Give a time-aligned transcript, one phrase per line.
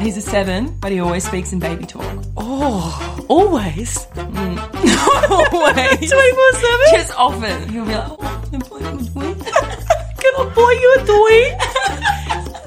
[0.00, 2.24] He's a seven, but he always speaks in baby talk.
[2.36, 4.06] Oh, always.
[4.14, 4.56] Not mm.
[5.52, 6.10] always.
[6.10, 6.80] 24 7?
[6.92, 7.68] Just often.
[7.68, 8.16] He'll be like, oh,
[8.50, 9.34] can I play with a twin?
[9.34, 11.40] Can I buy you a toy?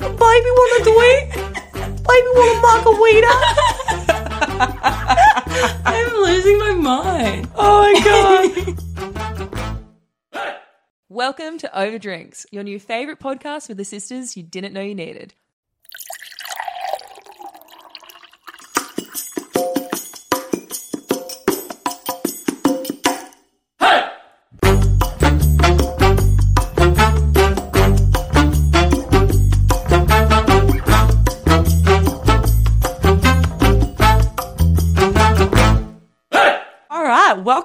[0.09, 1.16] Baby want a toy?
[2.04, 3.34] Baby want a margarita?
[5.86, 7.50] I'm losing my mind.
[7.55, 8.77] Oh my god.
[11.07, 15.34] Welcome to Overdrinks, your new favorite podcast with the sisters you didn't know you needed.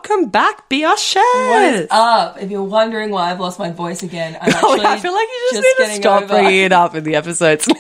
[0.09, 1.17] Welcome back, Bioshe.
[1.17, 2.41] What is up?
[2.41, 5.49] If you're wondering why I've lost my voice again, I'm actually I feel like you
[5.53, 7.69] just, need to stop over- bringing it up in the episodes.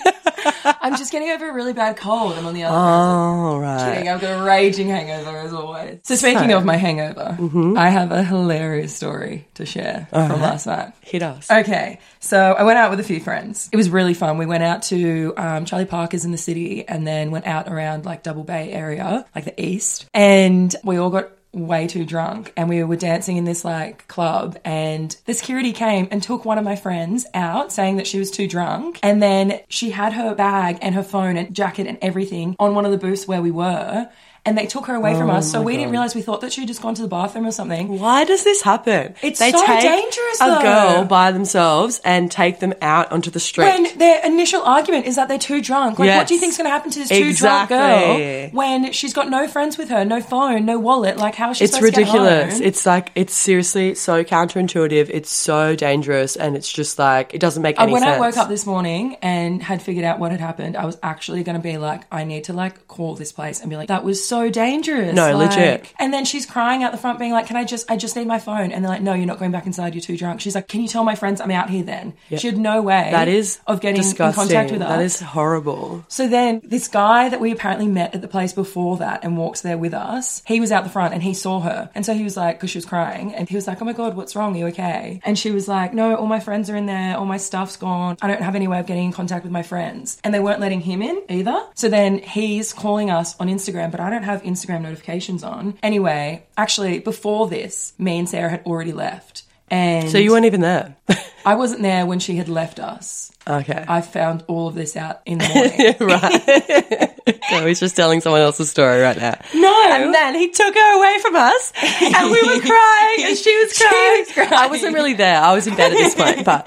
[0.65, 2.35] I'm just getting over a really bad cold.
[2.35, 3.63] I'm on the other All end.
[3.63, 3.95] right.
[3.95, 6.01] Kidding, I've got a raging hangover as always.
[6.05, 7.37] So speaking So- of my hangover,
[7.79, 10.93] I have a hilarious story to share from last night.
[11.03, 11.51] Hit us.
[11.51, 13.69] Okay, so I went out with a few friends.
[13.73, 14.39] It was really fun.
[14.39, 18.05] We went out to um, Charlie Parker's in the city and then went out around
[18.05, 20.07] like Double Bay area, like the east.
[20.15, 24.59] And we all got way too drunk and we were dancing in this like club
[24.65, 28.31] and the security came and took one of my friends out saying that she was
[28.31, 32.55] too drunk and then she had her bag and her phone and jacket and everything
[32.59, 34.07] on one of the booths where we were
[34.47, 36.63] and they took her away from us so we didn't realize we thought that she
[36.63, 39.15] had just gone to the bathroom or something Why does this happen?
[39.23, 40.63] It's they so take dangerous, a though.
[40.63, 43.65] girl by themselves and take them out onto the street.
[43.67, 45.99] when their initial argument is that they're too drunk.
[45.99, 46.41] Like, what do you Yes.
[46.41, 49.89] think's going to happen to this too drunk girl when she's got no friends with
[49.91, 51.17] her, no phone, no wallet?
[51.17, 52.55] Like, how is she it's supposed to get ridiculous.
[52.55, 52.63] home?
[52.63, 55.11] It's like it's seriously so counterintuitive.
[55.13, 58.17] It's so dangerous, and it's just like it doesn't make Uh, any when sense.
[58.17, 61.43] I woke up this morning and had figured out what had happened, I was actually
[61.43, 64.05] going to be like, I need to like call this place and be like, that
[64.05, 65.15] was so dangerous.
[65.15, 65.93] No, Like- legit.
[65.99, 68.27] And then she's crying out the front, being like, Can I just, I just need
[68.27, 68.73] my phone?
[68.73, 69.95] And they're like, No, you're not going back inside.
[69.95, 70.41] You're too drunk.
[70.41, 72.15] She's like, Can you tell my friends I'm out here then?
[72.37, 74.43] She had no way that is of getting disgusting.
[74.43, 74.89] in contact with us.
[74.89, 76.05] That is horrible.
[76.09, 79.61] So then this guy that we apparently met at the place before that and walks
[79.63, 81.91] there with us, he was out the front and he saw her.
[81.95, 83.93] And so he was like, because she was crying, and he was like, oh my
[83.93, 84.55] God, what's wrong?
[84.55, 85.21] Are you okay?
[85.25, 87.17] And she was like, no, all my friends are in there.
[87.17, 88.17] All my stuff's gone.
[88.23, 90.19] I don't have any way of getting in contact with my friends.
[90.25, 91.61] And they weren't letting him in either.
[91.75, 95.79] So then he's calling us on Instagram, but I don't have Instagram notifications on.
[95.83, 99.43] Anyway, actually, before this, me and Sarah had already left.
[99.71, 100.97] And So you weren't even there.
[101.47, 103.31] I wasn't there when she had left us.
[103.47, 103.85] okay.
[103.89, 106.11] I found all of this out in the morning.
[106.11, 107.39] right.
[107.51, 109.39] so he's just telling someone else's story right now.
[109.55, 109.73] No.
[109.93, 113.73] And then he took her away from us, and we were crying, and she was
[113.73, 114.19] She crying.
[114.21, 114.53] was crying.
[114.53, 115.41] I wasn't really there.
[115.41, 116.67] I was in bed at this point, but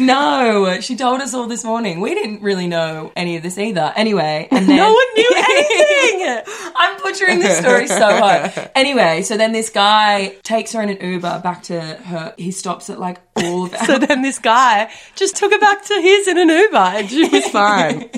[0.00, 2.00] No, she told us all this morning.
[2.00, 3.92] We didn't really know any of this either.
[3.96, 6.42] Anyway, and then no one knew anything.
[6.76, 8.70] I'm butchering this story so hard.
[8.76, 12.34] Anyway, so then this guy takes her in an Uber back to her.
[12.38, 15.94] He stops at like all of So then this guy just took her back to
[15.94, 18.10] his in an Uber, and she was fine.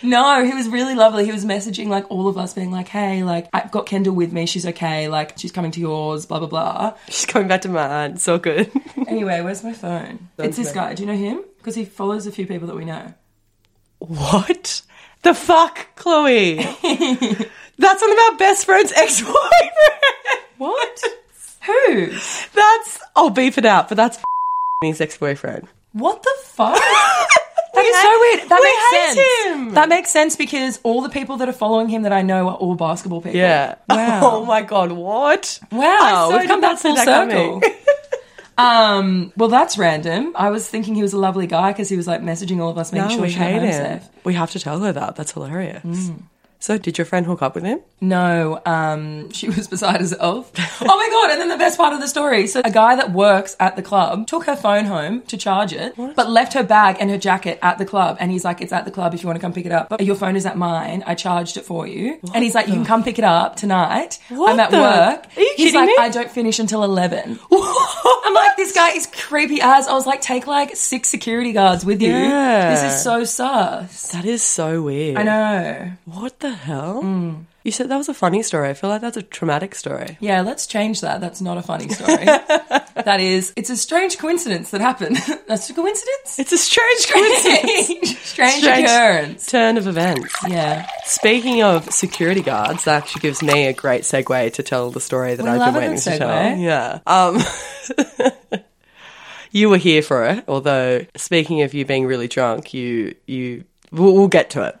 [0.00, 1.24] No, he was really lovely.
[1.24, 4.32] He was messaging like all of us, being like, "Hey, like I've got Kendall with
[4.32, 4.46] me.
[4.46, 5.08] She's okay.
[5.08, 6.24] Like she's coming to yours.
[6.24, 8.16] Blah blah blah." She's coming back to mine.
[8.18, 8.70] So good.
[9.12, 10.28] Anyway, where's my phone?
[10.38, 10.94] it's this guy.
[10.94, 11.42] Do you know him?
[11.58, 13.12] Because he follows a few people that we know.
[13.98, 14.80] What
[15.22, 16.54] the fuck, Chloe?
[16.56, 19.70] That's one of our best friend's ex-boyfriend.
[20.56, 21.02] What?
[21.66, 22.06] Who?
[22.54, 24.18] That's I'll beep it out, but that's
[24.88, 25.66] his ex-boyfriend.
[25.92, 26.80] What the fuck?
[27.74, 28.50] That is so weird.
[28.50, 29.56] That we makes hate sense.
[29.68, 29.74] him.
[29.74, 32.54] That makes sense because all the people that are following him that I know are
[32.56, 33.38] all basketball people.
[33.38, 33.76] Yeah.
[33.88, 34.20] Wow.
[34.22, 35.58] Oh my god, what?
[35.72, 36.28] Wow.
[36.30, 37.62] So we've come back full circle.
[38.58, 39.32] um.
[39.38, 40.32] Well, that's random.
[40.36, 42.76] I was thinking he was a lovely guy because he was like messaging all of
[42.76, 43.72] us, making No, sure we hate him.
[44.00, 44.08] safe.
[44.24, 45.16] We have to tell her that.
[45.16, 45.82] That's hilarious.
[45.82, 46.22] Mm.
[46.62, 47.80] So, did your friend hook up with him?
[48.00, 50.52] No, um, she was beside herself.
[50.80, 51.32] oh my god!
[51.32, 53.82] And then the best part of the story: so a guy that works at the
[53.82, 57.58] club took her phone home to charge it, but left her bag and her jacket
[57.62, 58.16] at the club.
[58.20, 59.88] And he's like, "It's at the club if you want to come pick it up."
[59.88, 61.02] But your phone is at mine.
[61.04, 62.20] I charged it for you.
[62.32, 64.20] and he's like, "You can come pick it up tonight.
[64.28, 65.96] What I'm at the- work." Are you he's like, me?
[65.98, 67.40] "I don't finish until 11.
[67.52, 71.84] I'm like, "This guy is creepy as." I was like, "Take like six security guards
[71.84, 72.12] with you.
[72.12, 72.70] Yeah.
[72.70, 75.16] This is so sus." That is so weird.
[75.16, 75.92] I know.
[76.04, 77.44] What the hell?
[77.64, 78.70] You said that was a funny story.
[78.70, 80.16] I feel like that's a traumatic story.
[80.20, 81.20] Yeah, let's change that.
[81.20, 82.24] That's not a funny story.
[82.24, 85.16] that is, it's a strange coincidence that happened.
[85.46, 86.38] That's a coincidence?
[86.38, 88.18] It's a strange coincidence.
[88.22, 89.46] strange, Strange occurrence.
[89.46, 90.34] Turn of events.
[90.48, 90.88] Yeah.
[91.04, 95.34] Speaking of security guards, that actually gives me a great segue to tell the story
[95.34, 96.56] that We I've been waiting to tell.
[96.56, 97.00] Yeah.
[97.06, 97.40] Um,
[99.50, 104.14] you were here for it, although speaking of you being really drunk, you you We'll,
[104.14, 104.78] we'll get to it.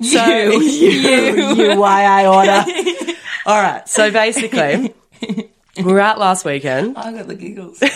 [0.00, 0.60] So, You.
[0.60, 3.12] you, you, why I order.
[3.46, 3.88] All right.
[3.88, 4.94] So basically,
[5.76, 6.96] we were out last weekend.
[6.96, 7.82] I got the giggles.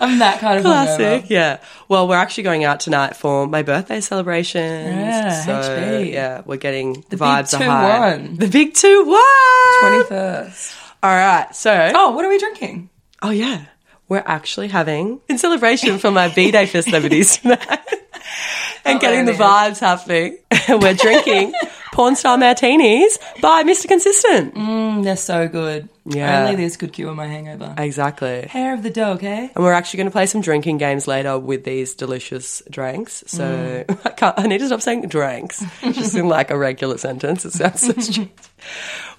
[0.00, 1.30] I'm that kind of Classic, hungover.
[1.30, 1.60] yeah.
[1.88, 4.60] Well, we're actually going out tonight for my birthday celebration.
[4.60, 6.12] Yeah, so, HB.
[6.12, 8.18] Yeah, we're getting the, big vibes are high.
[8.18, 8.38] 2-1.
[8.40, 9.80] The big two one.
[9.80, 10.74] Twenty first.
[11.02, 11.54] All right.
[11.54, 12.90] So, Oh, what are we drinking?
[13.22, 13.64] oh yeah,
[14.08, 17.78] we're actually having in celebration for my B day festivities tonight.
[18.84, 20.38] And getting the vibes happening.
[20.68, 21.52] we're drinking
[21.92, 23.88] Porn Star Martinis by Mr.
[23.88, 24.54] Consistent.
[24.54, 25.88] Mm, they're so good.
[26.06, 26.42] Yeah.
[26.44, 27.74] Only this could cure my hangover.
[27.78, 28.42] Exactly.
[28.42, 29.48] Hair of the dog, eh?
[29.54, 33.24] And we're actually going to play some drinking games later with these delicious drinks.
[33.26, 33.44] So
[33.88, 34.00] Mm.
[34.06, 34.38] I can't.
[34.38, 35.64] I need to stop saying drinks.
[35.82, 37.44] Just in like a regular sentence.
[37.44, 38.30] It sounds so strange.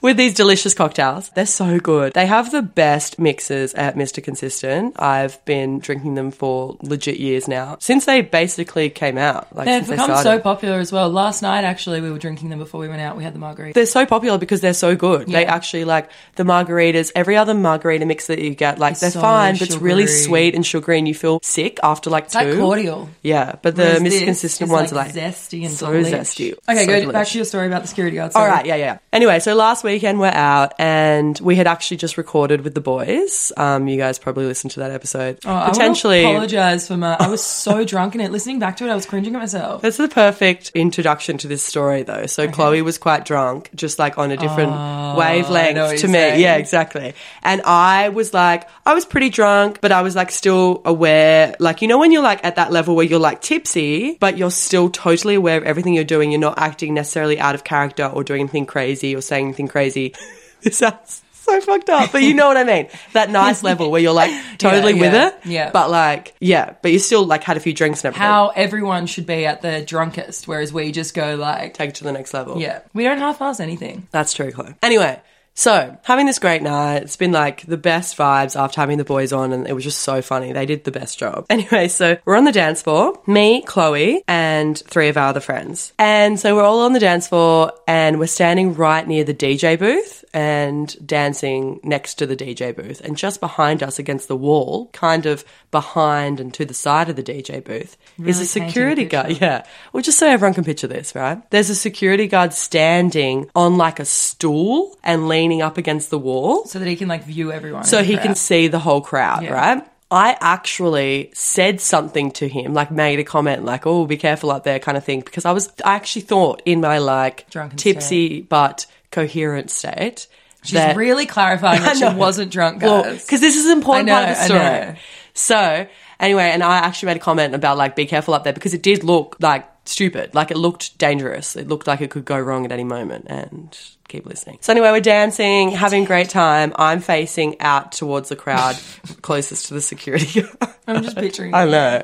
[0.02, 2.14] With these delicious cocktails, they're so good.
[2.14, 4.24] They have the best mixes at Mr.
[4.24, 4.96] Consistent.
[5.00, 9.56] I've been drinking them for legit years now since they basically came out.
[9.56, 10.24] Like They've they become started.
[10.24, 11.10] so popular as well.
[11.10, 13.18] Last night, actually, we were drinking them before we went out.
[13.18, 13.74] We had the margarita.
[13.74, 15.28] they're so popular because they're so good.
[15.28, 16.44] They actually like the
[16.75, 17.12] margaritas.
[17.16, 20.56] Every other margarita mix that you get, like they're so fine, but it's really sweet
[20.56, 22.39] and sugary, and you feel sick after like It's two.
[22.39, 23.10] like cordial.
[23.22, 24.10] Yeah, but the Whereas Mr.
[24.10, 26.12] this Consistent is, ones are like zesty and so delish.
[26.12, 26.54] zesty.
[26.69, 27.13] Okay, So go delish.
[27.13, 28.31] back to your story about the security guard.
[28.36, 28.98] All right, yeah, yeah.
[29.13, 33.51] Anyway, so last weekend we're out and we had actually just recorded with the boys.
[33.57, 35.39] Um, you guys probably listened to that episode.
[35.45, 37.16] Oh, I Potentially, I apologize for my.
[37.19, 38.31] I was so drunk in it.
[38.31, 39.81] Listening back to it, I was cringing at myself.
[39.81, 42.25] That's the perfect introduction to this story, though.
[42.25, 46.13] So Chloe was quite drunk, just like on a different Oh, wavelength to me.
[46.13, 46.42] saying.
[46.42, 47.13] Yeah, exactly.
[47.44, 51.56] And I was like, I was pretty drunk, but I was like still aware.
[51.59, 54.51] Like, you know, when you're like at that level where you're like tipsy, but you're
[54.51, 56.31] still totally aware of everything you're doing.
[56.31, 60.13] You're not acting necessarily out of character or doing anything crazy or saying anything crazy.
[60.62, 62.88] this sounds so fucked up, but you know what I mean.
[63.13, 65.35] That nice level where you're like totally with yeah, it.
[65.45, 65.71] yeah.
[65.71, 68.27] But like, yeah, but you still like had a few drinks and everything.
[68.27, 72.03] How everyone should be at the drunkest, whereas we just go like, Take it to
[72.03, 72.59] the next level.
[72.59, 74.07] yeah, we don't half-ass anything.
[74.12, 74.73] That's true, Chloe.
[74.81, 75.21] Anyway,
[75.56, 79.34] so having this great night, it's been like the best vibes after having the boys
[79.34, 80.52] on, and it was just so funny.
[80.52, 81.46] They did the best job.
[81.56, 85.94] Anyway, so we're on the dance floor, me, Chloe, and three of our other friends.
[85.98, 89.80] And so we're all on the dance floor, and we're standing right near the DJ
[89.80, 93.00] booth and dancing next to the DJ booth.
[93.00, 97.16] And just behind us against the wall, kind of behind and to the side of
[97.16, 99.42] the DJ booth, is Really a painting a security guard.
[99.42, 99.66] Yeah.
[99.94, 101.42] Well, just so everyone can picture this, right?
[101.52, 106.66] There's a security guard standing on like a stool and leaning up against the wall
[106.66, 107.86] So that he can like view everyone.
[107.86, 109.54] so he can see the whole crowd, Yeah.
[109.54, 109.88] right?
[110.12, 114.64] I actually said something to him, like made a comment, like, oh, be careful up
[114.64, 118.86] there, kind of thing, because I was, I actually thought in my like tipsy but
[119.15, 120.27] coherent state.
[120.63, 123.23] She's that- really clarifying that she wasn't drunk, guys.
[123.23, 125.00] because this is an important I part of the story.
[125.33, 125.88] So
[126.19, 128.81] anyway, and I actually made a comment about like be careful up there because it
[128.81, 131.56] did look like stupid, like it looked dangerous.
[131.56, 133.25] It looked like it could go wrong at any moment.
[133.29, 133.77] And
[134.07, 134.57] keep listening.
[134.62, 136.73] So anyway, we're dancing, having a great time.
[136.75, 138.75] I'm facing out towards the crowd
[139.21, 140.73] closest to the security guard.
[140.88, 141.53] I'm just picturing.
[141.53, 142.03] I know.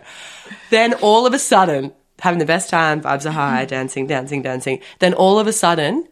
[0.70, 4.82] Then all of a sudden, having the best time, vibes are high, dancing, dancing, dancing.
[5.00, 6.08] Then all of a sudden,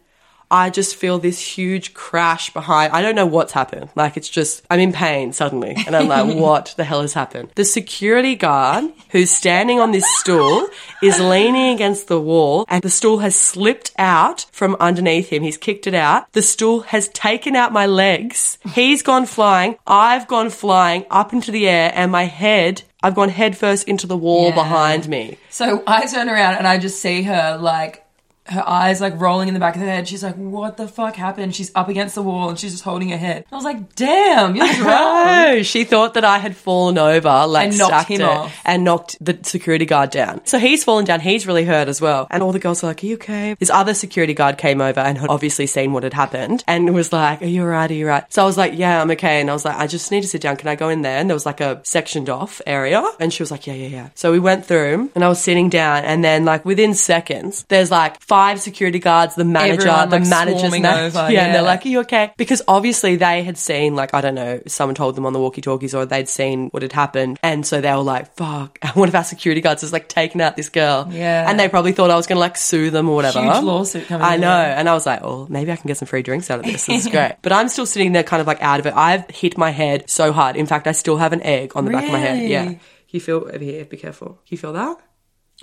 [0.51, 2.91] I just feel this huge crash behind.
[2.93, 3.89] I don't know what's happened.
[3.95, 5.75] Like it's just, I'm in pain suddenly.
[5.85, 7.51] And I'm like, what the hell has happened?
[7.55, 10.67] The security guard who's standing on this stool
[11.03, 15.43] is leaning against the wall and the stool has slipped out from underneath him.
[15.43, 16.31] He's kicked it out.
[16.33, 18.57] The stool has taken out my legs.
[18.73, 19.75] He's gone flying.
[19.85, 24.17] I've gone flying up into the air and my head, I've gone headfirst into the
[24.17, 24.55] wall Yeah.
[24.55, 25.37] behind me.
[25.49, 28.05] So I turn around and I just see her like
[28.51, 30.07] her eyes like rolling in the back of her head.
[30.07, 33.09] She's like, "What the fuck happened?" She's up against the wall and she's just holding
[33.09, 33.45] her head.
[33.51, 37.77] I was like, "Damn, you're drunk." She thought that I had fallen over, like And
[37.77, 38.55] knocked him it, off.
[38.65, 40.41] and knocked the security guard down.
[40.45, 41.19] So he's fallen down.
[41.19, 42.27] He's really hurt as well.
[42.29, 44.99] And all the girls are like, "Are you okay?" This other security guard came over
[44.99, 47.91] and had obviously seen what had happened and was like, "Are you alright?
[47.91, 49.87] Are you alright?" So I was like, "Yeah, I'm okay." And I was like, "I
[49.87, 50.55] just need to sit down.
[50.57, 53.43] Can I go in there?" And there was like a sectioned off area, and she
[53.43, 56.23] was like, "Yeah, yeah, yeah." So we went through, and I was sitting down, and
[56.23, 60.59] then like within seconds, there's like five security guards, the manager, Everyone, the like, manager's
[60.61, 61.67] swarming manager, over, yeah, and they're yeah.
[61.67, 65.15] like, "Are you okay?" Because obviously they had seen, like, I don't know, someone told
[65.15, 67.39] them on the walkie talkies or they'd seen what had happened.
[67.43, 68.79] And so they were like, fuck.
[68.81, 71.07] And one of our security guards was like taking out this girl.
[71.11, 71.49] Yeah.
[71.49, 73.41] And they probably thought I was going to like sue them or whatever.
[73.41, 74.49] Huge lawsuit coming I know.
[74.49, 76.85] And I was like, oh, maybe I can get some free drinks out of this.
[76.85, 77.35] This is great.
[77.41, 78.93] But I'm still sitting there kind of like out of it.
[78.95, 80.55] I've hit my head so hard.
[80.55, 82.49] In fact, I still have an egg on the back of my head.
[82.49, 82.73] Yeah.
[83.09, 84.39] You feel over here, be careful.
[84.47, 84.97] You feel that?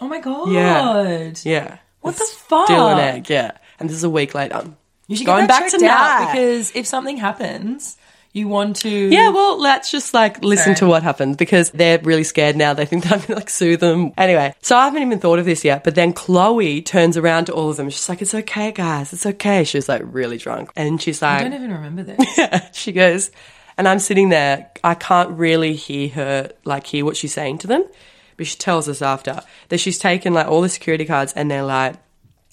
[0.00, 0.50] Oh my god.
[0.50, 1.33] Yeah.
[1.42, 1.78] Yeah.
[2.07, 2.67] What the fuck?
[2.67, 3.53] Still an egg, yeah.
[3.79, 4.63] And this is a week later.
[5.07, 6.33] You should Going get that back to tonight.
[6.33, 7.97] because if something happens,
[8.33, 8.91] You want to?
[8.91, 10.77] Yeah, well, let's just like listen Sorry.
[10.77, 12.75] to what happens because they're really scared now.
[12.75, 14.13] They think that I'm gonna like sue them.
[14.19, 15.85] Anyway, so I haven't even thought of this yet.
[15.85, 17.89] But then Chloe turns around to all of them.
[17.89, 19.13] She's like, "It's okay, guys.
[19.15, 22.19] It's okay." She was like really drunk, and she's like, I don't even remember this.
[22.39, 23.31] yeah, she goes,
[23.79, 24.71] and I'm sitting there.
[24.85, 27.85] I can't really hear her, like, hear what she's saying to them.
[28.37, 31.62] But she tells us after that she's taken, like, all the security cards and they're
[31.62, 31.97] like,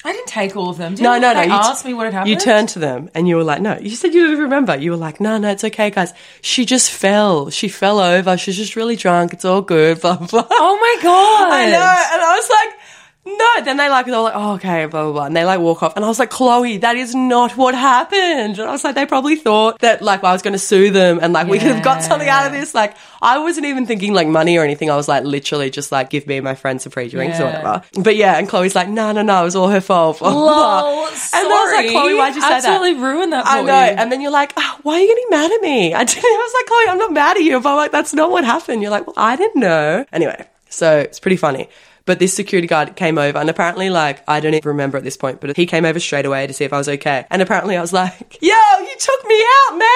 [0.05, 0.95] I didn't take all of them.
[0.95, 1.35] Did no, no, no.
[1.35, 2.29] They you t- asked me what had happened.
[2.31, 3.77] You turned to them and you were like, no.
[3.79, 4.75] You said you didn't remember.
[4.75, 6.13] You were like, no, no, it's okay, guys.
[6.41, 7.49] She just fell.
[7.49, 8.35] She fell over.
[8.37, 9.31] She's just really drunk.
[9.31, 10.01] It's all good.
[10.01, 10.45] Blah, blah.
[10.51, 11.53] Oh my god!
[11.53, 12.13] I know.
[12.13, 12.79] And I was like,
[13.25, 13.49] no.
[13.63, 15.25] Then they like, they're like, oh, okay, blah, blah, blah.
[15.25, 15.95] And they like walk off.
[15.95, 18.59] And I was like, Chloe, that is not what happened.
[18.59, 21.19] And I was like, they probably thought that like I was going to sue them
[21.21, 22.73] and like we could have got something out of this.
[22.75, 24.89] Like I wasn't even thinking like money or anything.
[24.91, 27.43] I was like, literally just like, give me and my friends some free drinks or
[27.43, 27.63] Yeah.
[27.63, 27.83] whatever.
[28.03, 28.37] But yeah.
[28.37, 29.41] And Chloe's like, no, no, no.
[29.41, 30.19] It was all her fault.
[30.19, 30.81] Blah, blah.
[30.81, 32.65] Lol, And I was like, Chloe, why'd you say that?
[32.65, 33.85] Absolutely ruined that for I know.
[33.85, 33.91] you.
[33.97, 35.93] And then you're like, oh, why are you getting mad at me?
[35.93, 37.59] I, didn't, I was like, Chloe, I'm not mad at you.
[37.61, 38.81] But I'm like, that's not what happened.
[38.81, 40.05] You're like, well, I didn't know.
[40.11, 41.69] Anyway, so it's pretty funny.
[42.05, 45.15] But this security guard came over and apparently like, I don't even remember at this
[45.15, 47.25] point, but he came over straight away to see if I was okay.
[47.29, 49.89] And apparently I was like, yo, you took me out, man.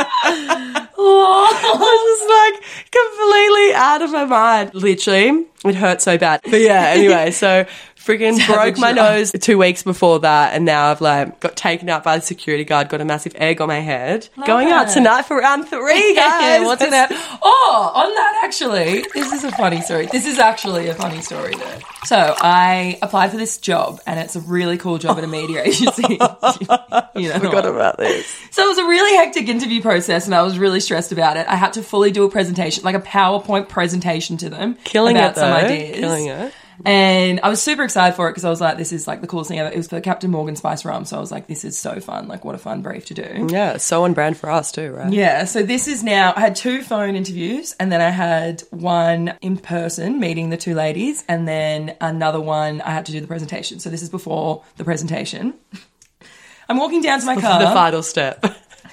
[1.02, 4.74] I was just like completely out of my mind.
[4.74, 6.40] Literally, it hurt so bad.
[6.44, 7.66] But yeah, anyway, so
[8.04, 11.88] freaking broke my Savage nose two weeks before that, and now I've like got taken
[11.88, 14.28] out by the security guard, got a massive egg on my head.
[14.46, 16.62] Going out tonight for round three, guys.
[16.64, 17.10] What's in that?
[17.42, 20.06] Oh, on that actually, this is a funny story.
[20.06, 21.78] This is actually a funny story though.
[22.04, 25.62] So I applied for this job, and it's a really cool job at a media
[25.64, 26.02] agency.
[26.08, 28.26] you know, I Forgot about this.
[28.50, 31.46] So it was a really hectic interview process, and I was really stressed about it.
[31.46, 35.32] I had to fully do a presentation, like a PowerPoint presentation to them, Killing about
[35.32, 35.40] it though.
[35.42, 35.98] some ideas.
[35.98, 36.52] Killing it.
[36.84, 39.26] And I was super excited for it because I was like, this is like the
[39.26, 39.70] coolest thing ever.
[39.70, 42.28] It was for Captain Morgan Spice Rum, so I was like, this is so fun.
[42.28, 43.46] Like, what a fun brief to do.
[43.50, 45.12] Yeah, so on brand for us too, right?
[45.12, 49.34] Yeah, so this is now, I had two phone interviews and then I had one
[49.40, 53.26] in person meeting the two ladies and then another one I had to do the
[53.26, 53.78] presentation.
[53.80, 55.54] So this is before the presentation.
[56.68, 57.60] I'm walking down to my car.
[57.60, 58.44] The final step.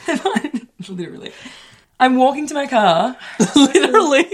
[0.89, 1.31] Literally.
[1.99, 3.15] I'm walking to my car.
[3.55, 4.25] Literally.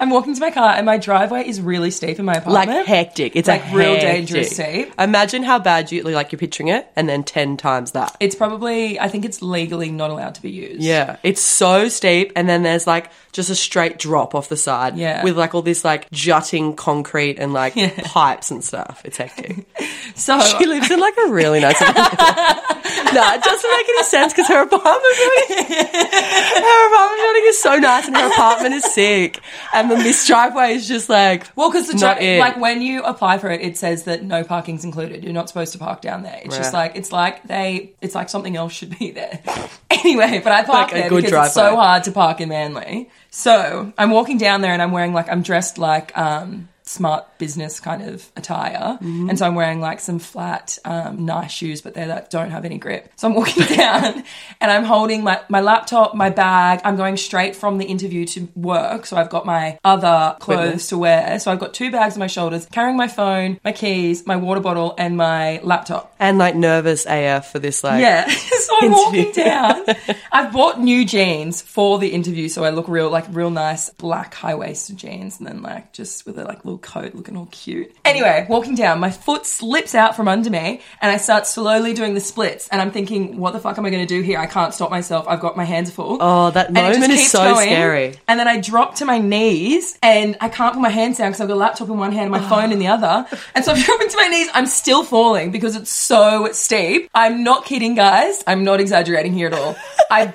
[0.00, 2.68] I'm walking to my car and my driveway is really steep in my apartment.
[2.68, 3.36] like hectic.
[3.36, 4.10] It's Like a real hectic.
[4.10, 4.92] dangerous steep.
[4.98, 8.16] Imagine how bad you like you're picturing it, and then ten times that.
[8.18, 10.80] It's probably, I think it's legally not allowed to be used.
[10.82, 14.96] Yeah, it's so steep, and then there's like just a straight drop off the side.
[14.96, 15.22] Yeah.
[15.22, 19.02] with like all this like jutting concrete and like pipes and stuff.
[19.04, 19.66] It's hectic.
[20.16, 21.80] So she lives in like a really nice.
[21.80, 22.18] apartment.
[23.14, 27.76] no, it doesn't make any sense because her apartment building, her apartment building is so
[27.78, 29.38] nice, and her apartment is sick,
[29.72, 32.40] and then this driveway is just like Well, because the Not dri- it.
[32.40, 35.22] like when you apply for it, it says that no parking's included.
[35.24, 36.40] You're not supposed to park down there.
[36.44, 39.40] It's just like it's like they it's like something else should be there.
[39.90, 41.80] anyway, but I park Like a there good because it's so driveway.
[41.82, 43.10] hard to park in Manly.
[43.30, 47.80] So I'm walking down there and I'm wearing like I'm dressed like um smart business
[47.80, 49.30] kind of attire Mm-hmm.
[49.30, 52.78] and so i'm wearing like some flat um, nice shoes but they don't have any
[52.78, 54.24] grip so i'm walking down
[54.60, 58.48] and i'm holding my, my laptop my bag i'm going straight from the interview to
[58.56, 62.20] work so i've got my other clothes to wear so i've got two bags on
[62.20, 66.54] my shoulders carrying my phone my keys my water bottle and my laptop and like
[66.54, 68.28] nervous AF for this like yeah.
[68.28, 69.24] so I'm Interview.
[69.24, 69.84] walking down.
[70.32, 74.34] I've bought new jeans for the interview, so I look real like real nice black
[74.34, 77.94] high waisted jeans, and then like just with a like little coat, looking all cute.
[78.04, 82.14] Anyway, walking down, my foot slips out from under me, and I start slowly doing
[82.14, 84.38] the splits, and I'm thinking, what the fuck am I going to do here?
[84.38, 85.26] I can't stop myself.
[85.28, 86.18] I've got my hands full.
[86.20, 87.68] Oh, that moment is so going.
[87.68, 88.14] scary.
[88.28, 91.40] And then I drop to my knees and I can't put my hands down because
[91.40, 92.48] I've got a laptop in one hand and my ah.
[92.48, 93.26] phone in the other.
[93.54, 94.48] And so I'm dropping to my knees.
[94.54, 97.10] I'm still falling because it's so steep.
[97.14, 98.42] I'm not kidding, guys.
[98.46, 99.76] I'm not exaggerating here at all.
[100.10, 100.26] I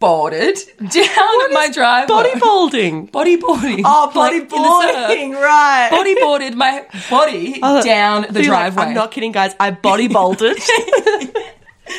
[0.00, 2.14] bodyboarded down my driveway.
[2.14, 3.10] bodybuilding.
[3.12, 3.82] Bodyboarding.
[3.84, 5.88] Oh, Like, bodyboarding, right?
[5.92, 8.82] Bodyboarded my body down the Be like, driveway.
[8.84, 9.54] I'm not kidding, guys.
[9.60, 10.56] I bodybolded.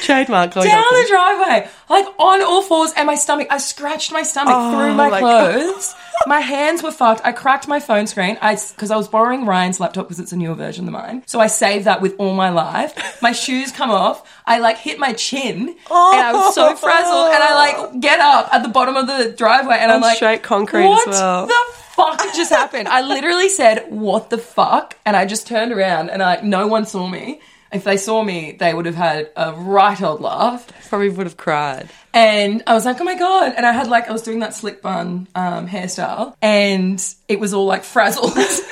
[0.03, 0.53] Trademark.
[0.53, 3.47] Down the driveway, like on all fours, and my stomach.
[3.51, 5.93] I scratched my stomach Oh through my, my clothes.
[6.27, 7.21] My hands were fucked.
[7.23, 8.37] I cracked my phone screen.
[8.41, 11.23] I because I was borrowing Ryan's laptop because it's a newer version than mine.
[11.25, 13.21] So I saved that with all my life.
[13.21, 14.27] My shoes come off.
[14.45, 17.33] I like hit my chin, and I was so frazzled.
[17.33, 17.99] And I like oh.
[17.99, 21.07] get up at the bottom of the driveway, and I'm like, straight concrete as what
[21.07, 22.87] well." the fuck just happened?
[22.87, 26.85] I literally said, "What the fuck?" And I just turned around, and like no one
[26.85, 27.39] saw me.
[27.71, 30.67] If they saw me, they would have had a right old laugh.
[30.89, 31.89] Probably would have cried.
[32.13, 33.53] And I was like, oh my God.
[33.55, 37.53] And I had like, I was doing that slick bun um, hairstyle and it was
[37.53, 38.35] all like frazzled.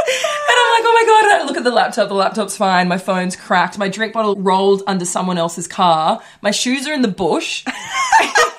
[0.00, 1.24] and I'm like, oh my god!
[1.24, 2.08] And I look at the laptop.
[2.08, 2.88] The laptop's fine.
[2.88, 3.76] My phone's cracked.
[3.78, 6.20] My drink bottle rolled under someone else's car.
[6.42, 7.64] My shoes are in the bush.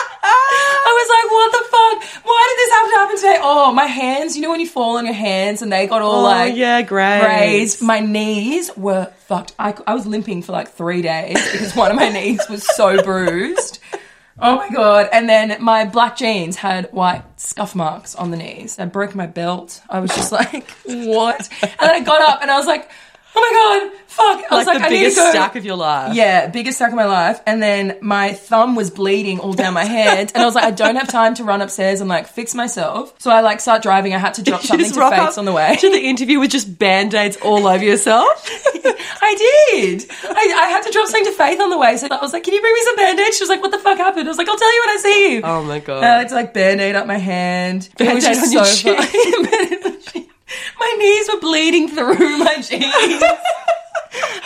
[0.00, 2.24] I was like, what the fuck?
[2.24, 3.38] Why did this have to happen today?
[3.42, 4.36] Oh, my hands.
[4.36, 6.82] You know when you fall on your hands and they got all Oh, like yeah,
[6.82, 7.20] great.
[7.20, 7.82] grazed.
[7.82, 9.54] My knees were fucked.
[9.58, 13.02] I, I was limping for like three days because one of my knees was so
[13.02, 13.78] bruised.
[14.40, 15.08] Oh my god!
[15.12, 18.78] And then my black jeans had white scuff marks on the knees.
[18.78, 19.80] I broke my belt.
[19.90, 21.48] I was just like, what?
[21.60, 22.88] And then I got up and I was like,
[23.36, 24.52] oh my god, fuck!
[24.52, 25.30] I was Like, like, the I need biggest to go.
[25.30, 26.14] stack of your life.
[26.14, 27.40] Yeah, biggest stack of my life.
[27.46, 30.32] And then my thumb was bleeding all down my head.
[30.34, 33.14] And I was like, I don't have time to run upstairs and like fix myself.
[33.18, 34.14] So I like start driving.
[34.14, 35.76] I had to drop something to up on the way.
[35.76, 38.26] to the interview with just band-aids all over yourself.
[39.20, 39.34] I
[39.70, 40.06] did.
[40.24, 41.96] I, I had to drop something to Faith on the way.
[41.96, 43.36] So I was like, can you bring me some band-aids?
[43.36, 44.26] She was like, what the fuck happened?
[44.26, 45.40] I was like, I'll tell you when I see you.
[45.44, 45.98] Oh my god.
[45.98, 47.88] And I had to like band-aid up my hand.
[47.98, 50.27] Band-aid on your so on the shin.
[50.80, 52.84] My knees were bleeding through my jeans.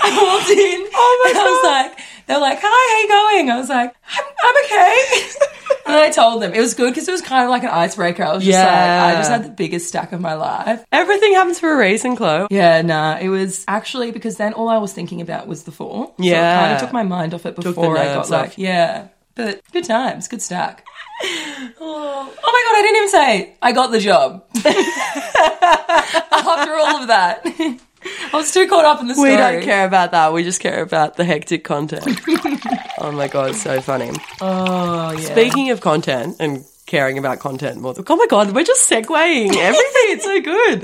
[0.05, 0.89] I walked in.
[0.95, 3.51] Oh my and I was like, they're like, hi, how you going?
[3.51, 5.31] I was like, I'm, I'm okay.
[5.87, 8.23] and I told them it was good because it was kind of like an icebreaker.
[8.25, 9.13] I was just like, Yeah.
[9.15, 10.85] I just had the biggest stack of my life.
[10.93, 12.49] Everything happens for a reason, Chloe.
[12.51, 16.07] Yeah, nah, it was actually because then all I was thinking about was the fall.
[16.07, 16.61] So it Yeah.
[16.61, 18.59] kind of took my mind off it before I got nerves like, off.
[18.59, 19.09] yeah.
[19.35, 20.85] But good times, good stack.
[21.25, 24.45] Oh, oh my god, I didn't even say I got the job.
[26.33, 27.43] After all of that.
[28.33, 29.33] I was too caught up in the story.
[29.33, 30.33] We don't care about that.
[30.33, 32.21] We just care about the hectic content.
[32.99, 34.11] oh my god, so funny.
[34.41, 35.21] Oh, yeah.
[35.21, 40.09] Speaking of content and caring about content more, oh my god, we're just segueing everything.
[40.09, 40.81] it's so good.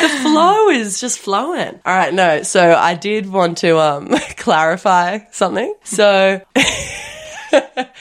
[0.00, 1.80] The flow is just flowing.
[1.84, 2.42] All right, no.
[2.42, 5.74] So I did want to um, clarify something.
[5.84, 6.40] So.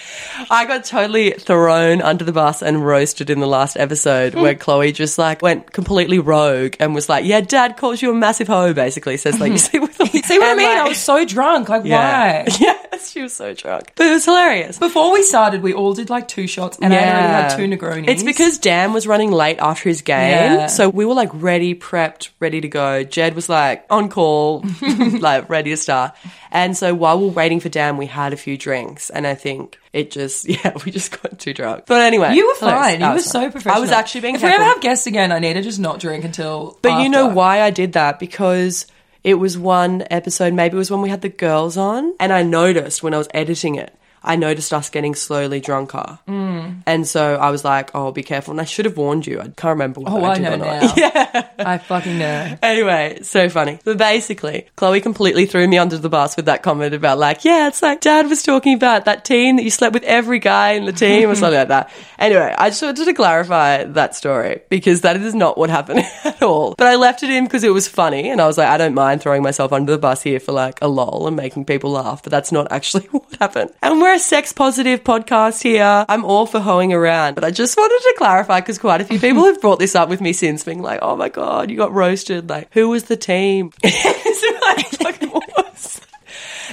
[0.49, 4.59] I got totally thrown under the bus and roasted in the last episode where hmm.
[4.59, 8.47] Chloe just like went completely rogue and was like, "Yeah, Dad calls you a massive
[8.47, 9.95] hoe." Basically, says like you sleep with.
[9.95, 10.69] See what I mean?
[10.69, 11.69] I was so drunk.
[11.69, 12.45] Like, yeah, why?
[12.59, 14.79] yes, she was so drunk, but it was hilarious.
[14.79, 18.07] Before we started, we all did like two shots, and I already had two Negronis.
[18.07, 20.31] It's because Dan was running late after his game.
[20.31, 20.67] Yeah.
[20.67, 23.03] So we were like ready, prepped, ready to go.
[23.03, 24.63] Jed was like on call,
[25.19, 26.15] like ready to start.
[26.51, 29.09] And so while we were waiting for Dan, we had a few drinks.
[29.09, 31.85] And I think it just, yeah, we just got too drunk.
[31.85, 32.33] But anyway.
[32.35, 32.99] You were fine.
[32.99, 33.77] You were so professional.
[33.77, 35.99] I was actually being If we ever have guests again, I need to just not
[35.99, 36.77] drink until.
[36.81, 38.19] But you know why I did that?
[38.19, 38.87] Because
[39.23, 42.43] it was one episode, maybe it was when we had the girls on, and I
[42.43, 46.19] noticed when I was editing it, I noticed us getting slowly drunker.
[46.27, 46.83] Mm.
[46.85, 48.51] And so I was like, oh, be careful.
[48.51, 49.39] And I should have warned you.
[49.39, 50.81] I can't remember whether Oh, I I did know or not.
[50.81, 50.93] now.
[50.97, 51.47] Yeah.
[51.59, 52.57] I fucking know.
[52.61, 53.79] Anyway, so funny.
[53.83, 57.67] But basically, Chloe completely threw me under the bus with that comment about like, yeah,
[57.67, 60.85] it's like dad was talking about that team that you slept with every guy in
[60.85, 61.91] the team or something like that.
[62.23, 66.41] Anyway, I just wanted to clarify that story because that is not what happened at
[66.41, 66.73] all.
[66.77, 68.93] But I left it in because it was funny and I was like, I don't
[68.93, 72.23] mind throwing myself under the bus here for like a lol and making people laugh,
[72.23, 73.71] but that's not actually what happened.
[73.81, 76.05] And we're a sex positive podcast here.
[76.07, 79.19] I'm all for hoeing around, but I just wanted to clarify because quite a few
[79.19, 81.91] people have brought this up with me since being like, oh my God, you got
[81.91, 82.47] roasted.
[82.47, 83.71] Like, who was the team?
[83.83, 85.12] so was.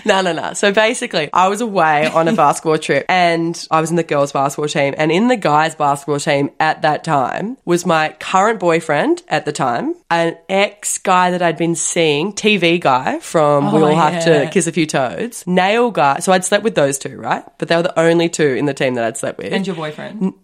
[0.04, 0.52] No, no, no.
[0.54, 4.32] So basically, I was away on a basketball trip and I was in the girls'
[4.32, 4.94] basketball team.
[4.96, 9.52] And in the guys' basketball team at that time was my current boyfriend at the
[9.52, 13.96] time, an ex guy that I'd been seeing, TV guy from oh, We Oh, All
[13.96, 16.20] Have to Kiss a Few Toads, nail guy.
[16.20, 17.44] So I'd slept with those two, right?
[17.58, 19.52] But they were the only two in the team that I'd slept with.
[19.52, 20.34] And your boyfriend?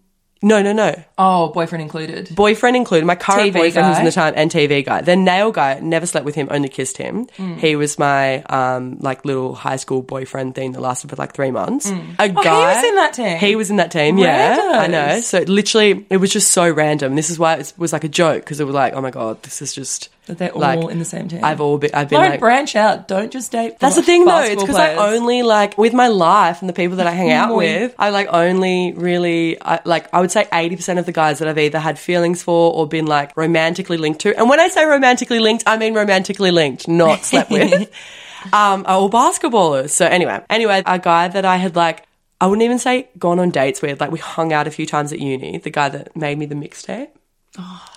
[0.41, 1.03] No, no, no.
[1.17, 2.35] Oh, boyfriend included.
[2.35, 5.01] Boyfriend included, my current TV boyfriend who's in the time and TV guy.
[5.01, 7.25] The nail guy, never slept with him, only kissed him.
[7.37, 7.57] Mm.
[7.57, 11.51] He was my um like little high school boyfriend thing that lasted for like three
[11.51, 11.89] months.
[11.89, 13.37] A Oh, he was in that team?
[13.39, 14.57] He was in that team, yeah.
[14.57, 14.77] Randos.
[14.79, 15.21] I know.
[15.21, 17.15] So literally it was just so random.
[17.15, 19.41] This is why it was like a joke because it was like, oh my god,
[19.43, 21.43] this is just That they're all like, in the same team.
[21.43, 23.07] I've all been I've been Don't like branch out.
[23.07, 23.79] Don't just date.
[23.79, 24.41] that's the thing though.
[24.41, 27.55] It's because I only like with my life and the people that I hang out
[27.55, 27.95] with.
[27.97, 31.47] I like only really I, like I would say eighty percent of the guys that
[31.47, 34.37] I've either had feelings for or been like romantically linked to.
[34.37, 37.89] And when I say romantically linked, I mean romantically linked, not slept with.
[38.53, 39.89] um, are all basketballers.
[39.91, 42.03] So anyway, anyway, a guy that I had like.
[42.39, 43.99] I wouldn't even say gone on dates with.
[43.99, 45.57] Like we hung out a few times at uni.
[45.57, 47.09] The guy that made me the mixtape.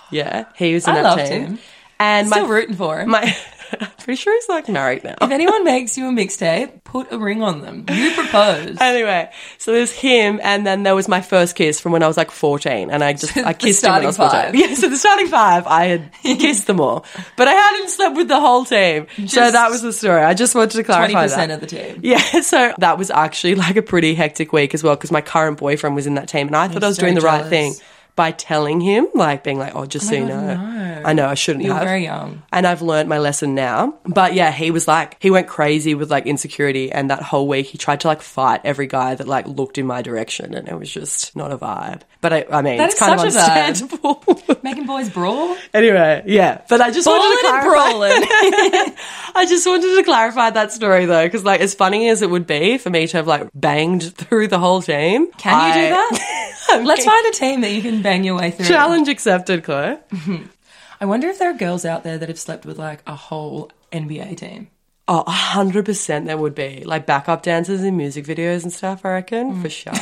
[0.09, 0.99] Yeah, he was in Oh.
[0.99, 1.41] I that team.
[1.45, 1.59] him.
[2.01, 3.09] And Still my, rooting for him.
[3.09, 3.35] my,
[3.79, 5.15] I'm pretty sure he's like married now.
[5.21, 7.85] if anyone makes you a mixtape, put a ring on them.
[7.89, 8.77] You propose.
[8.81, 12.17] Anyway, so there's him, and then there was my first kiss from when I was
[12.17, 14.29] like 14, and I just I The kissed him when I was 14.
[14.31, 14.69] starting five.
[14.69, 17.05] Yeah, so the starting five, I had kissed them all,
[17.37, 19.05] but I hadn't slept with the whole team.
[19.27, 20.21] so that was the story.
[20.21, 21.51] I just wanted to clarify 20% that.
[21.51, 21.99] of the team.
[22.03, 25.59] yeah, so that was actually like a pretty hectic week as well because my current
[25.59, 27.75] boyfriend was in that team, and I thought I was so doing the right thing
[28.15, 30.77] by telling him, like being like, "Oh, just oh so you know." no.
[31.03, 31.83] I know I shouldn't You're have.
[31.83, 32.43] very young.
[32.51, 33.95] and I've learned my lesson now.
[34.05, 37.65] But yeah, he was like, he went crazy with like insecurity, and that whole week
[37.67, 40.77] he tried to like fight every guy that like looked in my direction, and it
[40.77, 42.01] was just not a vibe.
[42.21, 43.65] But I, I mean, That it's kind of such a vibe.
[43.67, 44.59] understandable.
[44.63, 45.57] Making boys brawl.
[45.73, 46.61] anyway, yeah.
[46.69, 48.91] But I just wanted to clarify.
[49.35, 52.45] I just wanted to clarify that story though, because like as funny as it would
[52.45, 56.37] be for me to have like banged through the whole team, Can you do I-
[56.67, 56.83] that?
[56.85, 58.65] Let's find a team that you can bang your way through.
[58.65, 59.97] Challenge accepted, Chloe.
[61.01, 63.71] I wonder if there are girls out there that have slept with like a whole
[63.91, 64.69] NBA team.
[65.07, 69.03] Oh, a hundred percent there would be like backup dancers in music videos and stuff.
[69.03, 69.71] I reckon for mm.
[69.71, 69.93] sure.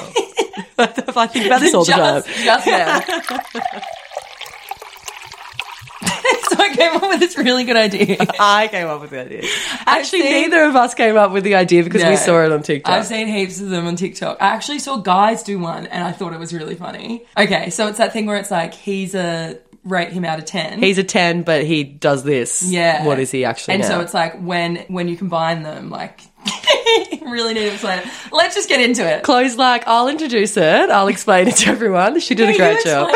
[0.82, 2.24] If I think about this all the time.
[2.24, 3.86] just, just
[6.60, 8.18] I came up with this really good idea.
[8.40, 9.42] I came up with the idea.
[9.86, 12.62] Actually, seen- neither of us came up with the idea because we saw it on
[12.64, 12.94] TikTok.
[12.94, 14.38] I've seen heaps of them on TikTok.
[14.42, 17.24] I actually saw guys do one and I thought it was really funny.
[17.38, 20.80] Okay, so it's that thing where it's like he's a rate him out of 10.
[20.80, 22.64] He's a ten, but he does this.
[22.64, 23.06] yeah.
[23.06, 23.76] What is he actually?
[23.76, 26.22] And so it's like when when you combine them, like
[27.22, 28.06] really need to explain it.
[28.32, 29.24] Let's just get into it.
[29.24, 30.90] Chloe's like, I'll introduce it.
[30.90, 32.20] I'll explain it to everyone.
[32.20, 33.10] She did a You great job.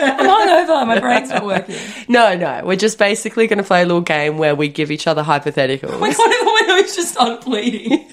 [0.00, 0.86] I'm hungover.
[0.86, 1.76] My brain's not working.
[2.08, 2.62] No, no.
[2.64, 6.00] We're just basically going to play a little game where we give each other hypotheticals.
[6.00, 8.10] One of the windows just started bleeding.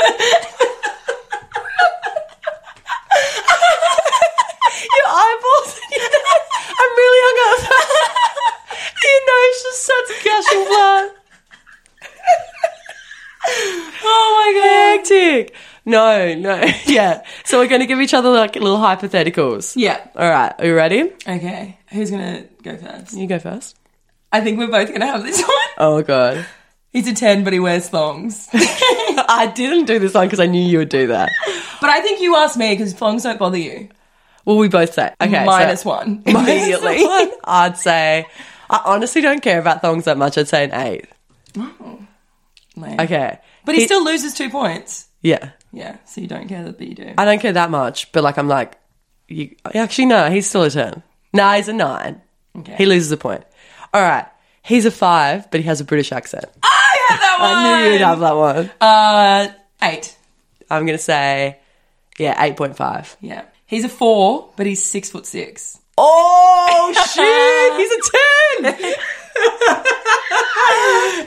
[4.93, 5.71] Your eyeballs.
[6.79, 7.79] I'm really hungover.
[9.03, 11.05] Your nose just starts gushing blood.
[14.05, 14.99] Oh my god.
[14.99, 15.55] Hectic.
[15.85, 16.63] No, no.
[16.85, 17.23] Yeah.
[17.43, 19.73] So we're going to give each other like little hypotheticals.
[19.75, 20.05] Yeah.
[20.15, 20.53] All right.
[20.59, 21.11] Are you ready?
[21.27, 21.77] Okay.
[21.91, 23.13] Who's gonna go first?
[23.13, 23.77] You go first.
[24.31, 25.49] I think we're both gonna have this one.
[25.77, 26.45] Oh god.
[26.91, 28.47] He's a ten, but he wears thongs.
[28.53, 31.31] I didn't do this one because I knew you would do that.
[31.81, 33.89] but I think you asked me because thongs don't bother you.
[34.45, 35.45] Well, we both say okay.
[35.45, 36.23] Minus so one.
[36.25, 37.31] Immediately, Minus one.
[37.43, 38.25] I'd say.
[38.69, 40.37] I honestly don't care about thongs that much.
[40.37, 41.05] I'd say an eight.
[41.57, 41.99] Oh.
[42.75, 42.99] Lame.
[42.99, 43.39] Okay.
[43.65, 45.07] But he, still loses two points.
[45.21, 45.51] Yeah.
[45.73, 47.13] Yeah, so you don't care that, but you do.
[47.17, 48.77] I don't care that much, but like I'm like,
[49.27, 51.01] you actually no, he's still a ten.
[51.33, 52.21] No, he's a nine.
[52.55, 52.75] Okay.
[52.75, 53.43] He loses a point.
[53.93, 54.27] All right,
[54.61, 56.45] he's a five, but he has a British accent.
[56.61, 57.49] I had that one.
[57.57, 58.71] I knew you'd have that one.
[58.79, 60.15] Uh, eight.
[60.69, 61.57] I'm gonna say,
[62.19, 63.17] yeah, eight point five.
[63.19, 63.45] Yeah.
[63.65, 65.79] He's a four, but he's six foot six.
[65.97, 67.73] Oh shit,
[68.61, 68.93] he's a ten.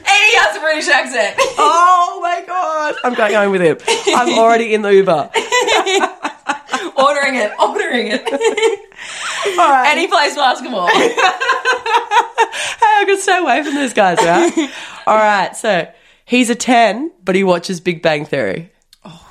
[0.09, 1.37] And he has a British accent.
[1.59, 3.79] Oh my god, I'm going home with him.
[4.15, 5.31] I'm already in the Uber.
[6.97, 8.23] ordering it, ordering it.
[9.59, 10.89] All right, and he plays basketball.
[10.93, 14.71] hey, I can stay away from these guys, right?
[15.07, 15.91] All right, so
[16.25, 18.73] he's a ten, but he watches Big Bang Theory.
[19.05, 19.27] Oh,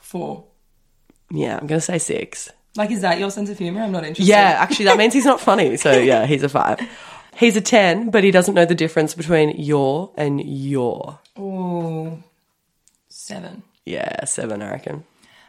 [0.00, 0.44] four.
[1.30, 2.50] Yeah, I'm gonna say six.
[2.76, 3.82] Like, is that your sense of humor?
[3.82, 4.30] I'm not interested.
[4.30, 5.76] Yeah, actually, that means he's not funny.
[5.76, 6.78] So yeah, he's a five.
[7.36, 11.18] He's a ten, but he doesn't know the difference between your and you're.
[11.38, 12.22] Ooh.
[13.08, 13.62] Seven.
[13.84, 15.04] Yeah, seven, I reckon.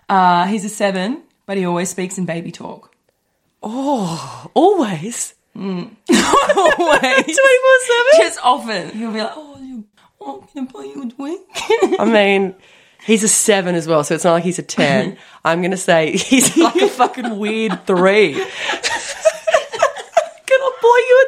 [0.08, 2.94] Uh, he's a seven, but he always speaks in baby talk.
[3.64, 5.34] Oh, always.
[5.54, 5.92] Not always.
[6.10, 8.12] Twenty-four seven.
[8.18, 8.90] Just often.
[8.98, 9.86] He'll be like, oh, you,
[10.20, 11.48] oh can I buy you a drink?
[12.00, 12.56] I mean,
[13.06, 15.18] he's a seven as well, so it's not like he's a ten.
[15.46, 18.44] I'm gonna say he's like a fucking weird three.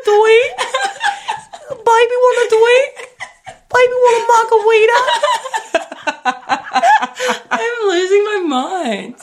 [0.06, 0.18] Can
[1.70, 2.10] I buy you a drink?
[2.10, 2.94] Baby want a drink?
[3.74, 5.00] Baby want a margarita?
[7.52, 9.16] I'm losing my mind.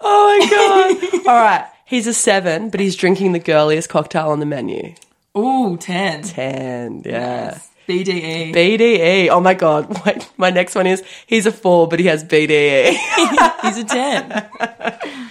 [0.00, 1.26] Oh my god!
[1.26, 4.94] All right, he's a seven, but he's drinking the girliest cocktail on the menu.
[5.36, 6.22] Ooh, 10.
[6.22, 7.58] Ten, yeah.
[7.88, 8.54] BDE.
[8.54, 9.28] BDE.
[9.28, 10.02] Oh my god!
[10.06, 12.90] Wait, my next one is he's a four, but he has BDE.
[13.62, 14.48] he's a 10.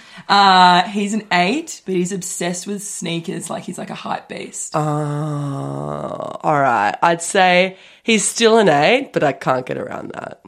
[0.28, 4.74] Uh, he's an 8, but he's obsessed with sneakers like he's like a hype beast.
[4.74, 10.40] Uh, all right, I'd say he's still an eight, but I can't get around that.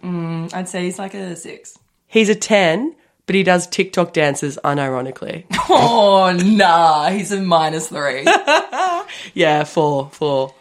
[0.54, 1.78] I'd say he's like a 6.
[2.06, 2.94] He's a ten,
[3.26, 5.44] but he does TikTok dances unironically.
[5.68, 8.24] Oh, nah, he's a minus 3.
[9.34, 10.54] yeah, four, four.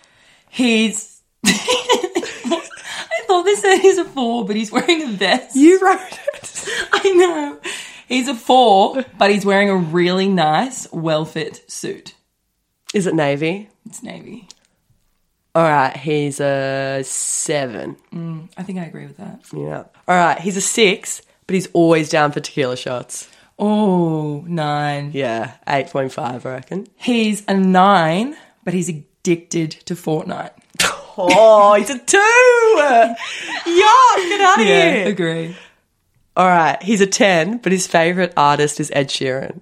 [0.49, 1.21] He's.
[1.45, 5.56] I thought they said he's a 4, but he's wearing a vest.
[5.56, 5.99] You wrote
[6.34, 6.65] it.
[6.91, 7.60] I know.
[8.08, 12.13] He's a 4, but he's wearing a really nice, well fit suit.
[12.94, 13.70] Is it navy?
[13.86, 14.48] It's navy.
[15.54, 17.96] All right, he's a seven.
[18.13, 19.39] Mm, I think I agree with that.
[19.54, 19.84] Yeah.
[20.08, 23.30] All right, he's a six, but he's always down for tequila shots.
[23.58, 25.12] Oh, nine.
[25.13, 26.88] Yeah, eight point five, I reckon.
[26.98, 30.52] He's a 9, but he's addicted to Fortnite.
[31.18, 32.18] Oh, he's a two.
[32.78, 33.15] Yuck!
[34.28, 35.08] Get out of Yeah, here.
[35.08, 35.56] agree.
[36.38, 39.62] All right, he's a 10, but his favorite artist is Ed Sheeran.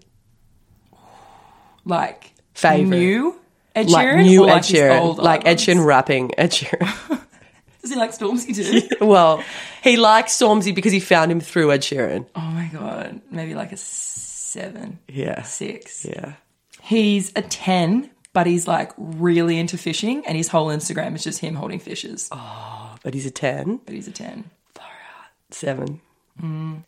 [1.86, 2.98] Like favorite.
[2.98, 3.40] new
[3.76, 3.92] Ed Sheeran?
[3.92, 5.18] Like new Ed like Sheeran.
[5.18, 7.22] Like Ed Sheeran rapping Ed Sheeran.
[7.82, 9.06] Does he like Stormzy too?
[9.06, 9.44] well,
[9.84, 12.26] he likes Stormzy because he found him through Ed Sheeran.
[12.36, 13.22] Oh my god.
[13.30, 15.00] Maybe like a 7.
[15.10, 15.42] Yeah.
[15.42, 16.06] 6.
[16.06, 16.34] Yeah.
[16.82, 21.40] He's a 10, but he's like really into fishing and his whole Instagram is just
[21.40, 22.30] him holding fishes.
[22.32, 23.82] Oh, but he's a 10.
[23.86, 24.50] But he's a 10.
[24.76, 25.54] Far out.
[25.54, 26.00] 7.
[26.42, 26.84] Mm.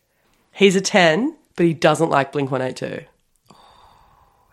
[0.52, 3.04] He's a 10, but he doesn't like Blink 182.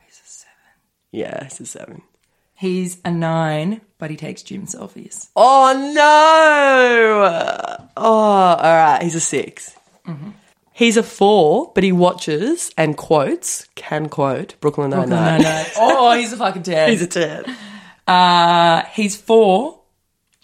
[0.05, 0.53] He's a 7.
[1.11, 2.01] Yeah, he's a 7.
[2.55, 5.29] He's a 9, but he takes gym selfies.
[5.35, 7.87] Oh, no!
[7.97, 9.75] Oh, all right, he's a 6.
[10.07, 10.29] Mm-hmm.
[10.75, 15.41] He's a four, but he watches and quotes, can quote Brooklyn Nine Nine.
[15.77, 16.89] Oh, he's a fucking ten.
[16.89, 17.45] he's a ten.
[18.07, 19.81] Uh, he's four,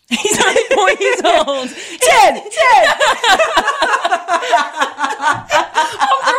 [0.21, 1.69] He's only four years old.
[2.01, 2.87] Ten, ten.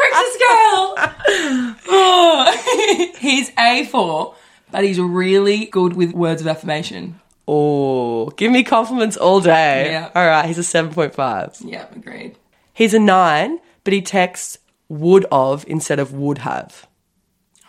[0.00, 0.94] Richter scale.
[1.88, 3.12] Oh.
[3.18, 4.34] he's a four,
[4.72, 7.20] but he's really good with words of affirmation.
[7.46, 9.90] Oh, give me compliments all day.
[9.90, 10.10] Yeah.
[10.14, 10.46] All right.
[10.46, 11.56] He's a seven point five.
[11.60, 12.36] Yeah, agreed.
[12.72, 16.88] He's a nine, but he texts would of instead of would have.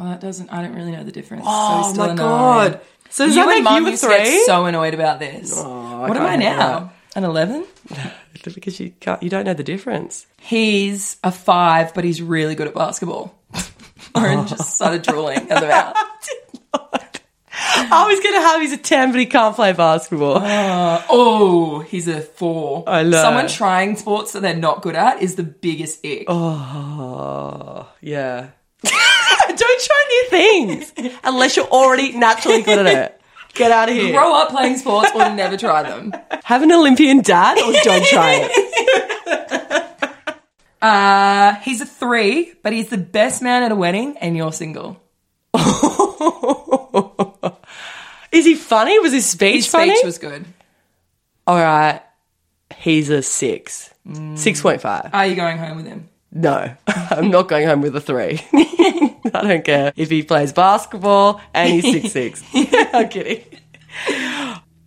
[0.01, 0.49] Oh, that doesn't.
[0.51, 1.43] I don't really know the difference.
[1.45, 2.81] Oh so he's still my a God.
[3.11, 4.45] So does you that and make Mum you a used to get three?
[4.45, 5.53] so annoyed about this.
[5.55, 6.93] Oh, what am I can't now?
[7.15, 7.65] An eleven?
[8.43, 10.25] Because you can't, you don't know the difference.
[10.39, 13.37] He's a five, but he's really good at basketball.
[14.15, 14.45] Lauren oh.
[14.47, 15.95] just started drooling at the mouth.
[17.53, 20.37] I was gonna have he's a ten, but he can't play basketball.
[20.37, 22.85] Uh, oh, he's a four.
[22.87, 23.21] I know.
[23.21, 26.23] Someone trying sports that they're not good at is the biggest ick.
[26.27, 28.47] Oh, yeah.
[30.11, 30.93] don't try new things
[31.23, 33.21] unless you're already naturally good at it.
[33.53, 34.13] Get out of here.
[34.13, 36.13] Grow up playing sports or never try them.
[36.45, 39.57] Have an Olympian dad or don't try it.
[40.81, 44.99] Uh, he's a three, but he's the best man at a wedding, and you're single.
[48.31, 48.97] Is he funny?
[48.99, 49.95] Was his speech His funny?
[49.95, 50.43] speech was good.
[51.45, 52.01] All right.
[52.77, 53.93] He's a six.
[54.07, 55.11] 6.5.
[55.13, 56.09] Are you going home with him?
[56.31, 58.39] No, I'm not going home with a three.
[58.53, 62.91] I don't care if he plays basketball and he's six six.
[62.93, 63.43] I'm kidding.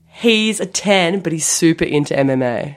[0.09, 2.77] He's a 10, but he's super into MMA.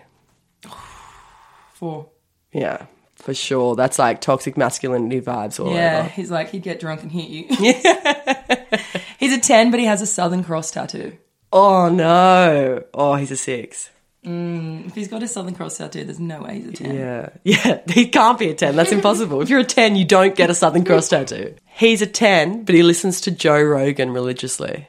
[1.74, 2.10] Four.
[2.52, 3.76] Yeah, for sure.
[3.76, 6.10] That's like toxic masculinity vibes all Yeah, over.
[6.10, 7.46] he's like, he'd get drunk and hit you.
[9.20, 11.18] he's a 10, but he has a Southern Cross tattoo.
[11.54, 12.84] Oh no.
[12.94, 13.90] Oh, he's a six.
[14.30, 16.96] If he's got a Southern Cross tattoo, there's no way he's a 10.
[16.96, 17.30] Yeah.
[17.44, 17.82] Yeah.
[17.88, 18.76] He can't be a 10.
[18.76, 19.42] That's impossible.
[19.42, 21.56] if you're a 10, you don't get a Southern Cross tattoo.
[21.66, 24.88] He's a 10, but he listens to Joe Rogan religiously.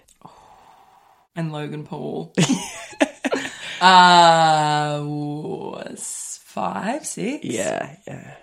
[1.36, 2.34] And Logan Paul.
[3.80, 5.04] uh,
[6.58, 7.44] five, six?
[7.44, 8.34] Yeah, yeah.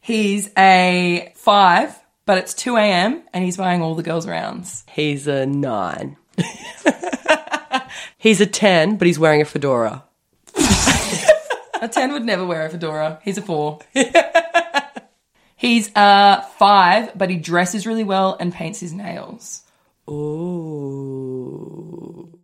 [0.00, 3.22] He's a five, but it's 2 a.m.
[3.32, 4.84] and he's buying all the girls' rounds.
[4.90, 6.16] He's a 9.
[8.18, 10.02] he's a 10, but he's wearing a fedora.
[11.80, 13.20] A 10 would never wear a fedora.
[13.22, 13.80] He's a four.
[15.56, 19.62] he's a five, but he dresses really well and paints his nails.
[20.08, 21.04] Ooh.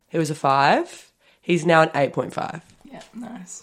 [0.09, 1.13] He was a 5.
[1.41, 2.61] He's now an 8.5.
[2.85, 3.63] Yeah, nice.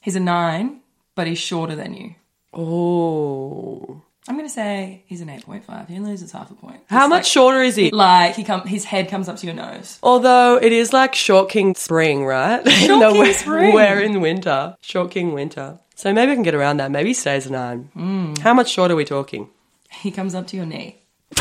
[0.00, 0.80] He's a nine,
[1.14, 2.14] but he's shorter than you.
[2.54, 4.02] Oh.
[4.28, 5.88] I'm going to say he's an 8.5.
[5.88, 6.80] He loses half a point.
[6.88, 7.90] How much like, shorter is he?
[7.90, 9.98] Like, he come, his head comes up to your nose.
[10.02, 12.66] Although it is like Short King Spring, right?
[12.70, 13.74] Short No, King we're- Spring.
[13.74, 14.76] We're in winter.
[14.80, 15.78] Short King Winter.
[15.94, 16.90] So maybe I can get around that.
[16.90, 17.78] Maybe he stays a 9.
[17.94, 18.34] Hmm.
[18.40, 19.48] How much shorter are we talking?
[19.90, 20.98] He comes up to your knee.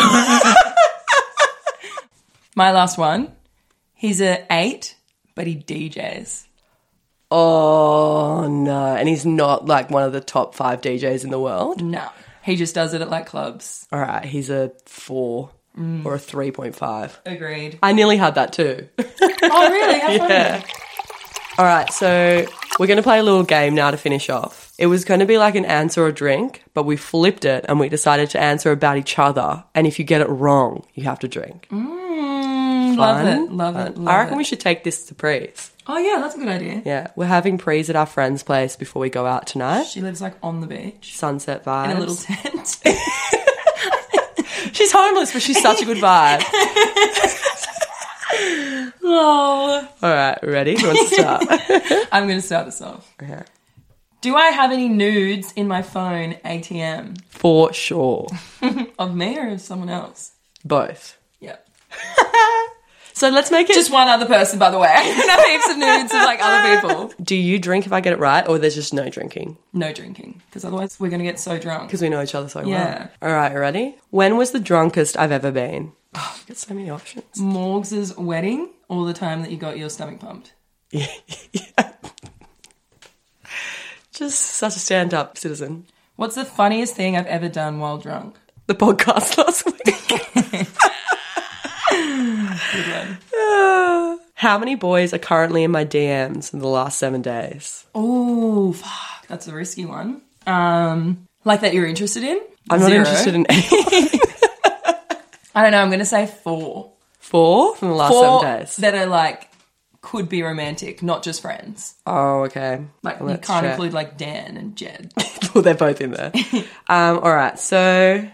[2.56, 3.34] My last one.
[3.94, 4.96] He's a eight,
[5.34, 6.46] but he DJs.
[7.32, 8.96] Oh no.
[8.96, 11.84] And he's not like one of the top five DJs in the world.
[11.84, 12.08] No.
[12.46, 13.88] He just does it at like clubs.
[13.92, 17.12] All right, he's a four or a 3.5.
[17.26, 17.80] Agreed.
[17.84, 18.88] I nearly had that too.
[19.48, 20.00] Oh, really?
[20.00, 20.34] How funny.
[20.34, 20.64] yeah.
[21.60, 22.46] All right, so
[22.80, 24.74] we're going to play a little game now to finish off.
[24.80, 27.80] It was going to be like an answer or drink, but we flipped it and
[27.80, 29.64] we decided to answer about each other.
[29.76, 31.68] And if you get it wrong, you have to drink.
[31.72, 33.28] Mm, love Fun?
[33.28, 33.52] it.
[33.52, 33.98] Love it.
[33.98, 34.38] Love I reckon it.
[34.38, 35.72] we should take this to Prees.
[35.88, 36.82] Oh, yeah, that's a good idea.
[36.84, 39.84] Yeah, we're having Prees at our friend's place before we go out tonight.
[39.86, 41.92] She lives like on the beach Sunset vibes.
[41.92, 42.78] in a little tent.
[44.74, 46.44] She's homeless, but she's such a good vibe.
[49.04, 49.88] oh.
[50.02, 50.80] All right, ready?
[50.80, 51.44] Who wants to start?
[52.12, 53.14] I'm going to start this off.
[53.22, 53.44] Okay.
[54.22, 58.28] Do I have any nudes in my phone ATM For sure.
[58.98, 60.32] of me or of someone else?
[60.64, 61.18] Both.
[61.42, 61.68] Yep.
[63.16, 63.74] So let's make it.
[63.76, 64.94] Just one other person, by the way.
[64.94, 67.14] no heaps of nudes of like other people.
[67.24, 69.58] do you drink if I get it right, or there's just no drinking?
[69.72, 71.88] No drinking, because otherwise we're gonna get so drunk.
[71.88, 73.08] Because we know each other so Yeah.
[73.22, 73.30] well.
[73.32, 73.96] All right, you ready?
[74.10, 75.94] When was the drunkest I've ever been?
[76.14, 77.40] Oh, I've got so many options.
[77.40, 80.54] Morgs's wedding, all the time that you got your stomach pumped.
[80.92, 81.08] Yeah.
[84.14, 85.86] Just such a stand up citizen.
[86.16, 88.38] What's the funniest thing I've ever done while drunk?
[88.68, 90.68] The podcast last week.
[92.76, 94.20] Good one.
[94.36, 97.86] How many boys are currently in my DMs in the last seven days?
[97.96, 99.28] Oh, fuck.
[99.28, 100.22] That's a risky one.
[100.46, 102.42] Um, like that you're interested in?
[102.70, 103.64] I'm not interested in any.
[105.56, 105.82] I don't know.
[105.82, 106.92] I'm going to say four.
[107.20, 108.76] Four from the last Four seven days.
[108.78, 109.50] that are like,
[110.02, 111.96] could be romantic, not just friends.
[112.06, 112.86] Oh, okay.
[113.02, 115.12] Like, Well, you can't include like Dan and Jed.
[115.56, 116.32] well, they're both in there.
[116.88, 118.28] um, all right, so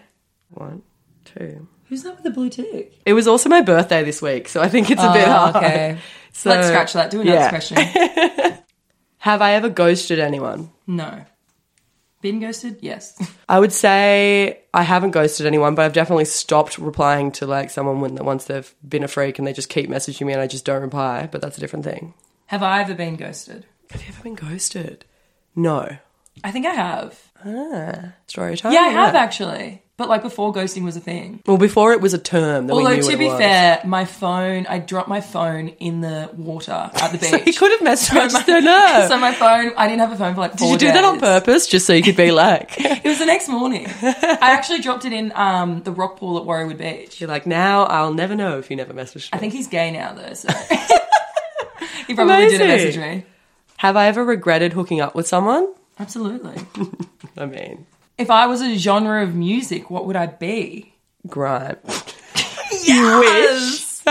[0.50, 0.82] one,
[1.24, 1.66] two.
[1.92, 2.98] Who's that with the blue tick?
[3.04, 5.56] It was also my birthday this week, so I think it's a bit Oh, hard.
[5.56, 5.98] okay.
[6.32, 7.10] So, Let's scratch that.
[7.10, 7.48] Do another yeah.
[7.50, 7.76] question.
[9.18, 10.70] Have I ever ghosted anyone?
[10.86, 11.26] No.
[12.22, 12.78] Been ghosted?
[12.80, 13.20] Yes.
[13.50, 18.00] I would say I haven't ghosted anyone, but I've definitely stopped replying to like someone
[18.00, 20.64] when once they've been a freak and they just keep messaging me and I just
[20.64, 21.28] don't reply.
[21.30, 22.14] But that's a different thing.
[22.46, 23.66] Have I ever been ghosted?
[23.90, 25.04] Have you ever been ghosted?
[25.54, 25.98] No.
[26.42, 27.20] I think I have.
[27.44, 28.72] Ah, story time.
[28.72, 29.81] Yeah, I have actually.
[29.98, 31.42] But like before ghosting was a thing.
[31.46, 34.66] Well, before it was a term that we Although knew to be fair, my phone,
[34.66, 37.28] I dropped my phone in the water at the beach.
[37.30, 38.20] So he could have messaged me.
[38.20, 39.08] I So just.
[39.12, 41.20] So my phone, I didn't have a phone for like Did you do that on
[41.20, 43.86] purpose just so you could be like, It was the next morning.
[44.02, 47.20] I actually dropped it in um, the rock pool at Warriewood Beach.
[47.20, 49.28] you're like, now I'll never know if you never messaged me.
[49.34, 50.48] I think he's gay now though, so
[52.06, 53.24] he probably didn't message me.
[53.76, 55.72] Have I ever regretted hooking up with someone?
[55.98, 56.56] Absolutely.
[57.36, 57.86] I mean,
[58.22, 60.94] If I was a genre of music, what would I be?
[61.26, 61.76] grime.
[62.84, 64.02] Yes.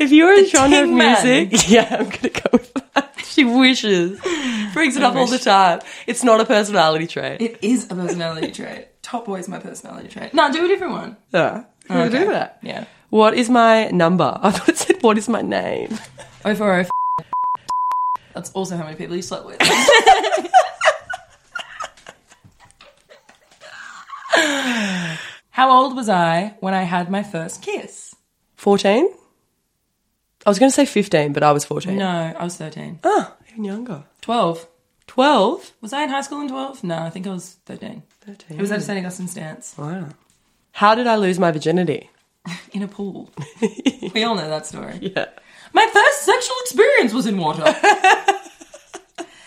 [0.00, 1.22] If you're a genre of Ting Man.
[1.48, 3.14] music, yeah, I'm gonna go with that.
[3.24, 4.18] She wishes.
[4.72, 5.80] Brings it up all the time.
[6.06, 7.40] It's not a personality trait.
[7.40, 8.88] It is a personality trait.
[9.02, 10.32] Top boy is my personality trait.
[10.34, 11.16] No, do a different one.
[11.32, 11.64] Yeah.
[11.90, 12.18] Would Okay.
[12.24, 12.58] do that?
[12.62, 12.84] Yeah.
[13.10, 14.38] What is my number?
[14.42, 15.96] I thought it said, what is my name?
[16.44, 16.78] Oh four oh.
[16.80, 16.90] f-
[18.34, 19.58] That's also how many people you slept with.
[25.66, 28.14] How old was I when I had my first kiss?
[28.54, 29.10] 14?
[30.44, 31.98] I was going to say 15, but I was 14.
[31.98, 33.00] No, I was 13.
[33.02, 34.04] Oh, even younger.
[34.20, 34.68] 12.
[35.08, 35.72] 12?
[35.80, 36.84] Was I in high school in 12?
[36.84, 38.04] No, I think I was 13.
[38.20, 38.58] 13.
[38.58, 39.04] It was at a St.
[39.04, 40.10] Augustine's dance Wow.
[40.70, 42.10] How did I lose my virginity?
[42.72, 43.32] in a pool.
[44.14, 44.98] we all know that story.
[45.00, 45.26] Yeah.
[45.72, 47.64] My first sexual experience was in water.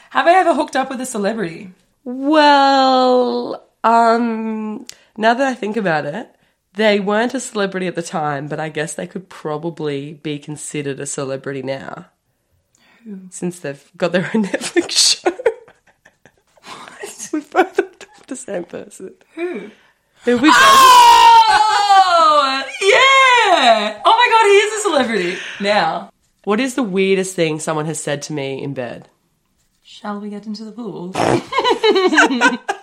[0.09, 1.71] Have I ever hooked up with a celebrity?
[2.03, 4.85] Well, um,
[5.19, 6.33] now that I think about it,
[6.73, 10.99] they weren't a celebrity at the time, but I guess they could probably be considered
[10.99, 12.05] a celebrity now.
[13.29, 15.31] Since they've got their own Netflix show.
[16.63, 17.29] What?
[17.33, 19.15] We've both up the same person.
[19.35, 19.71] Who?
[20.23, 20.49] Who we
[21.41, 24.01] Oh, yeah!
[24.05, 26.11] Oh my god, he is a celebrity now.
[26.45, 29.09] What is the weirdest thing someone has said to me in bed?
[29.83, 31.11] Shall we get into the pool?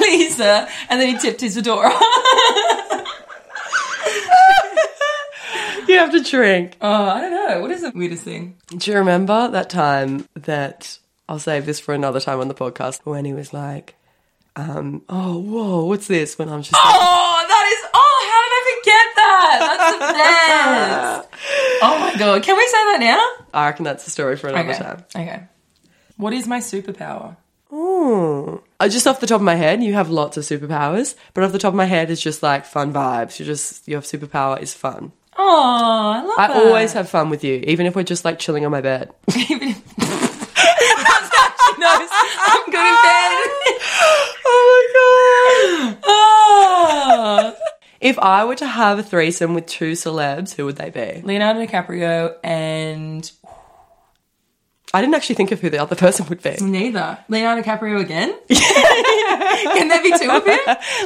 [0.00, 0.68] Please, sir.
[0.88, 1.92] And then he tipped his fedora.
[5.88, 6.76] You have to drink.
[6.80, 7.60] oh, I don't know.
[7.62, 8.56] What is the weirdest thing?
[8.68, 13.00] Do you remember that time that I'll save this for another time on the podcast
[13.04, 13.96] when he was like,
[14.54, 16.38] um, oh, whoa, what's this?
[16.38, 17.90] When I'm just like, Oh, that is.
[17.92, 19.58] Oh, how did I forget that?
[19.60, 21.82] That's the best.
[21.82, 22.42] oh my god.
[22.44, 23.58] Can we say that now?
[23.60, 24.78] I reckon that's the story for another Okay.
[24.78, 25.04] time.
[25.16, 25.42] Okay.
[26.18, 27.36] What is my superpower?
[27.72, 31.52] Uh, just off the top of my head, you have lots of superpowers, but off
[31.52, 33.38] the top of my head, it's just like fun vibes.
[33.38, 35.12] You just, your superpower is fun.
[35.36, 36.56] Oh, I love I that.
[36.66, 39.10] always have fun with you, even if we're just like chilling on my bed.
[39.48, 42.08] Even if- That's how she knows
[42.46, 43.46] I'm good in bed.
[44.46, 45.98] oh my god!
[46.04, 47.56] oh.
[48.00, 51.20] If I were to have a threesome with two celebs, who would they be?
[51.22, 53.30] Leonardo DiCaprio and
[54.92, 56.56] I didn't actually think of who the other person would be.
[56.60, 57.18] neither.
[57.28, 58.36] Leonardo DiCaprio again?
[58.48, 60.58] Can there be two of him?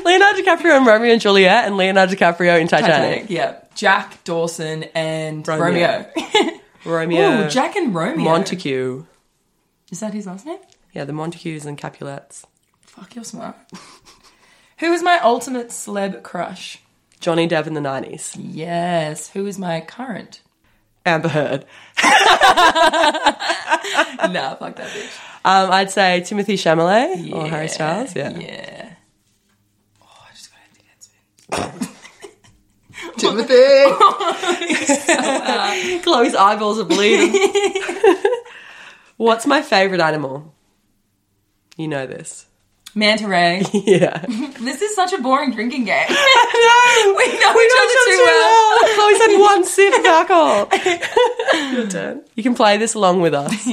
[0.05, 3.29] Leonardo DiCaprio in Romeo and Juliet, and Leonardo DiCaprio in Titanic.
[3.29, 3.57] Yeah.
[3.75, 6.07] Jack Dawson and Romeo.
[6.07, 6.51] Romeo.
[6.85, 7.47] Romeo.
[7.47, 8.25] Ooh, Jack and Romeo.
[8.25, 9.05] Montague.
[9.91, 10.59] Is that his last name?
[10.93, 12.47] Yeah, the Montagues and Capulets.
[12.81, 13.57] Fuck, you're smart.
[14.79, 16.79] Who is my ultimate celeb crush?
[17.21, 18.37] Johnny Depp in the 90s.
[18.39, 19.31] Yes.
[19.31, 20.41] Who is my current?
[21.07, 21.67] Amber Heard.
[24.33, 25.21] nah, fuck that bitch.
[25.45, 28.17] Um, I'd say Timothée Chalamet or Harry Styles.
[28.17, 28.31] Yeah.
[28.31, 28.95] Yeah.
[30.03, 31.09] Oh, I just got to hit
[31.51, 31.91] the headspin.
[33.19, 33.85] Do Timothy.
[36.03, 37.35] Chloe's eyeballs are bleeding.
[39.19, 40.55] What's my favorite animal?
[41.77, 42.47] You know this.
[42.95, 43.63] Manta ray.
[43.73, 44.25] Yeah.
[44.65, 46.07] This is such a boring drinking game.
[46.09, 48.79] no, we know each other too well.
[48.95, 50.69] Chloe's had one sip of alcohol.
[51.73, 52.23] Your turn.
[52.35, 53.69] You can play this along with us.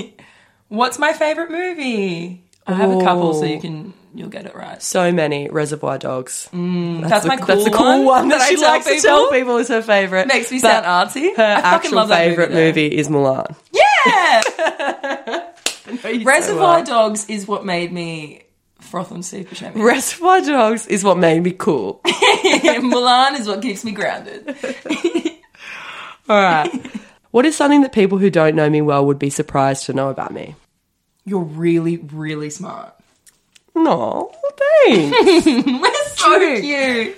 [0.67, 2.43] What's my favorite movie?
[2.67, 4.81] I have a couple, so you can you'll get it right.
[4.81, 6.49] So many Reservoir Dogs.
[6.51, 8.85] Mm, that's, the, my cool that's the cool one, one that, that she I likes
[8.85, 9.01] people.
[9.01, 10.27] to tell people is her favorite.
[10.27, 11.35] Makes me But sound artsy.
[11.37, 13.55] Her I actual love favorite movie, movie, is Mulan.
[13.71, 14.41] Yeah,
[16.23, 18.43] Reservoir Dogs is what made me
[18.91, 19.81] froth on super shaming.
[19.81, 22.01] Reservoir Dogs is what made me cool.
[22.05, 24.47] Mulan is what keeps me grounded.
[26.29, 26.69] All right.
[27.31, 30.09] what is something that people who don't know me well would be surprised to know
[30.09, 30.55] about me?
[31.25, 32.93] You're really, really smart.
[33.73, 34.31] No,
[34.85, 35.45] thanks.
[35.45, 37.15] We're so cute.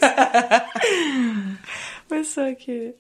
[2.09, 2.97] We're so cute.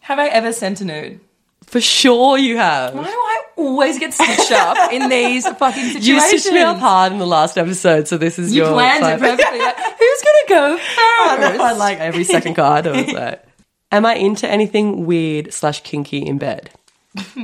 [0.00, 1.20] Have I ever sent a nude?
[1.68, 2.94] For sure you have.
[2.94, 6.06] Why do I always get stitched up in these fucking situations?
[6.08, 9.04] You stitched me up hard in the last episode, so this is You your planned
[9.04, 9.58] it perfectly.
[9.68, 11.58] Like, Who's gonna go I first?
[11.58, 12.86] know, I like every second card.
[12.86, 13.44] I was like,
[13.92, 16.70] am I into anything weird slash kinky in bed?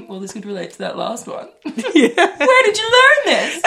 [0.08, 1.48] Well, this could relate to that last one.
[1.64, 3.64] Where did you learn this?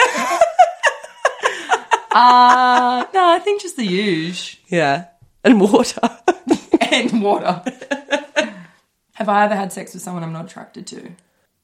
[2.12, 5.06] uh, no, I think just the huge Yeah.
[5.44, 6.00] And water.
[6.90, 7.62] and water.
[9.18, 11.10] Have I ever had sex with someone I'm not attracted to?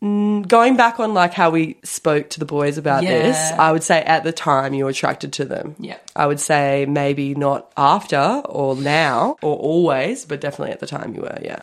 [0.03, 4.03] Going back on like how we spoke to the boys about this, I would say
[4.03, 5.77] at the time you were attracted to them.
[5.79, 5.99] Yeah.
[6.17, 11.15] I would say maybe not after or now or always, but definitely at the time
[11.15, 11.63] you were, yeah.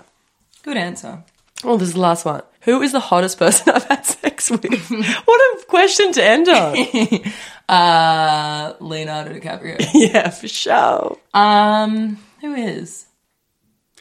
[0.64, 1.26] Good answer.
[1.66, 2.42] Oh, this is the last one.
[2.62, 4.64] Who is the hottest person I've had sex with?
[5.26, 7.22] what a question to end on.
[7.70, 9.78] Uh, Leonardo DiCaprio.
[9.94, 11.18] yeah, for sure.
[11.34, 13.06] Um, who is?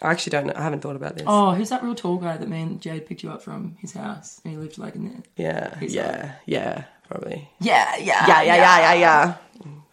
[0.03, 0.53] I actually don't know.
[0.57, 1.25] I haven't thought about this.
[1.27, 3.93] Oh, who's that real tall guy that me and Jade picked you up from his
[3.93, 5.23] house and he lived like in there?
[5.37, 7.49] yeah, He's yeah, yeah, probably.
[7.61, 9.35] Yeah, yeah, Yeah, yeah, yeah, yeah, yeah.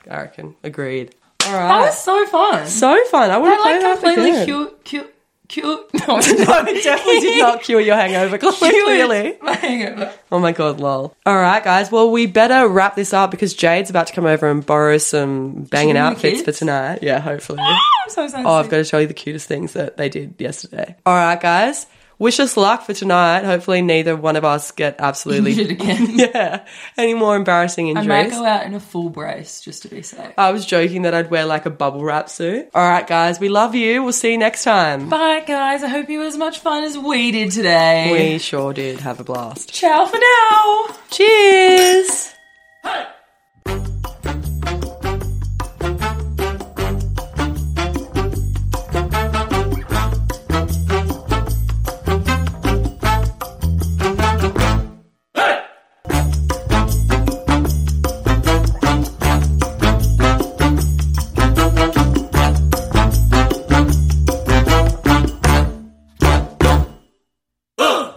[0.09, 0.55] I reckon.
[0.63, 1.13] Agreed.
[1.45, 2.67] All That was so fun.
[2.67, 3.29] so fun.
[3.31, 4.45] I want I to play like that completely again.
[4.45, 5.13] cute, cute,
[5.47, 5.79] cute.
[6.07, 8.37] No, No, it definitely did not cure your hangover.
[8.51, 9.37] Clearly.
[9.41, 10.13] My hangover.
[10.31, 11.15] Oh my god, lol.
[11.25, 11.91] All right, guys.
[11.91, 15.63] Well, we better wrap this up because Jade's about to come over and borrow some
[15.63, 16.99] banging outfits for tonight.
[17.01, 17.59] Yeah, hopefully.
[17.61, 18.45] Ah, I'm so excited.
[18.47, 20.95] Oh, I've got to show you the cutest things that they did yesterday.
[21.05, 21.87] All right, guys.
[22.19, 23.43] Wish us luck for tonight.
[23.43, 26.19] Hopefully, neither one of us get absolutely Injured again.
[26.19, 26.65] yeah
[26.97, 28.07] any more embarrassing injuries?
[28.09, 30.33] I might go out in a full brace just to be safe.
[30.37, 32.69] I was joking that I'd wear like a bubble wrap suit.
[32.73, 33.39] All right, guys.
[33.39, 34.03] We love you.
[34.03, 35.09] We'll see you next time.
[35.09, 35.83] Bye, guys.
[35.83, 38.31] I hope you had as much fun as we did today.
[38.33, 39.71] We sure did have a blast.
[39.71, 40.95] Ciao for now.
[41.09, 42.33] Cheers.
[42.83, 43.07] Hey.